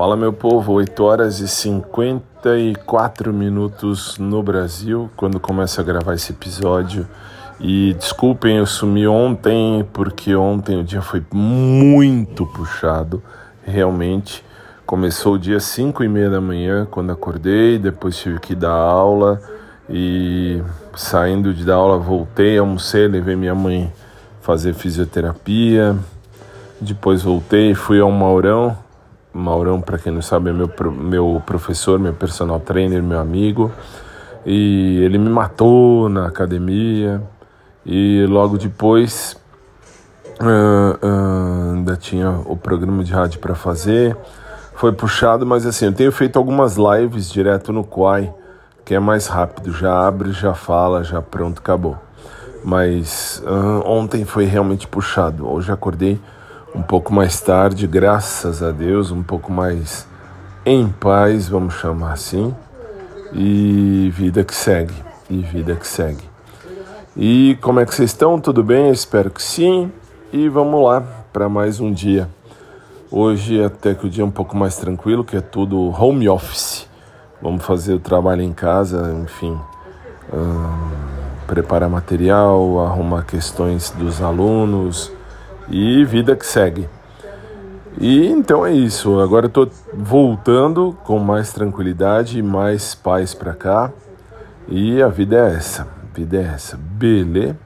[0.00, 6.32] Fala meu povo, 8 horas e 54 minutos no Brasil quando começo a gravar esse
[6.32, 7.06] episódio.
[7.60, 13.22] E desculpem, eu sumi ontem porque ontem o dia foi muito puxado,
[13.62, 14.42] realmente.
[14.86, 19.38] Começou o dia 5 e meia da manhã quando acordei, depois tive que dar aula
[19.86, 20.62] e
[20.96, 23.92] saindo de dar aula voltei, almocei, levei minha mãe
[24.40, 25.94] fazer fisioterapia.
[26.80, 28.74] Depois voltei, fui ao Maurão,
[29.32, 33.70] Maurão, para quem não sabe, é meu, meu professor, meu personal trainer, meu amigo.
[34.44, 37.22] E ele me matou na academia.
[37.84, 39.36] E logo depois
[40.40, 44.16] uh, uh, ainda tinha o programa de rádio para fazer.
[44.74, 48.32] Foi puxado, mas assim, eu tenho feito algumas lives direto no Quai,
[48.84, 49.72] que é mais rápido.
[49.72, 51.96] Já abre, já fala, já pronto, acabou.
[52.64, 55.48] Mas uh, ontem foi realmente puxado.
[55.48, 56.20] Hoje acordei
[56.74, 60.06] um pouco mais tarde, graças a Deus, um pouco mais
[60.64, 62.54] em paz, vamos chamar assim,
[63.32, 64.94] e vida que segue,
[65.28, 66.28] e vida que segue.
[67.16, 68.40] E como é que vocês estão?
[68.40, 68.90] Tudo bem?
[68.90, 69.90] espero que sim.
[70.32, 72.28] E vamos lá para mais um dia.
[73.10, 76.88] Hoje até que o dia é um pouco mais tranquilo, que é tudo home office.
[77.42, 79.58] Vamos fazer o trabalho em casa, enfim,
[80.32, 80.90] hum,
[81.48, 85.10] preparar material, arrumar questões dos alunos,
[85.70, 86.88] e vida que segue.
[87.98, 89.20] E então é isso.
[89.20, 93.92] Agora eu tô voltando com mais tranquilidade e mais paz para cá.
[94.68, 95.82] E a vida é essa.
[95.82, 96.76] A vida é essa.
[96.76, 97.56] Beleza?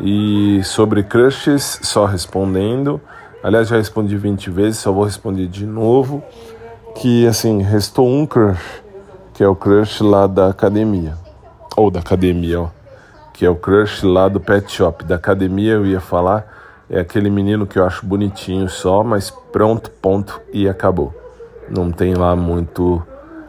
[0.00, 3.00] E sobre crushes, só respondendo.
[3.42, 6.22] Aliás, já respondi 20 vezes, só vou responder de novo.
[6.96, 8.82] Que assim, restou um crush,
[9.34, 11.14] que é o crush lá da academia.
[11.76, 12.68] Ou da academia, ó.
[13.32, 15.04] Que é o crush lá do pet shop.
[15.04, 16.61] Da academia eu ia falar
[16.92, 21.14] é aquele menino que eu acho bonitinho só, mas pronto, ponto e acabou.
[21.66, 23.02] Não tem lá muito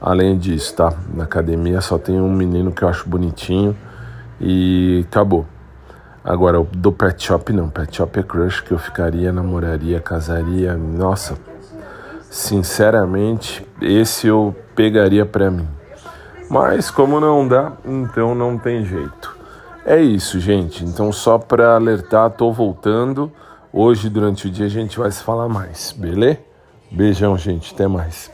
[0.00, 0.94] além disso, tá?
[1.12, 3.76] Na academia só tem um menino que eu acho bonitinho
[4.40, 5.44] e acabou.
[6.24, 10.74] Agora, do pet shop não, pet shop é crush que eu ficaria, namoraria, casaria.
[10.74, 11.36] Nossa,
[12.30, 15.68] sinceramente, esse eu pegaria pra mim.
[16.48, 19.35] Mas como não dá, então não tem jeito.
[19.88, 20.84] É isso, gente.
[20.84, 23.30] Então, só para alertar, tô voltando.
[23.72, 26.40] Hoje, durante o dia, a gente vai se falar mais, beleza?
[26.90, 27.72] Beijão, gente.
[27.72, 28.28] Até mais.